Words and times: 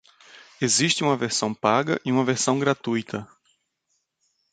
Existe 0.59 1.03
uma 1.03 1.15
versão 1.15 1.53
paga 1.53 2.01
e 2.03 2.11
uma 2.11 2.25
versão 2.25 2.57
gratuita. 2.57 3.29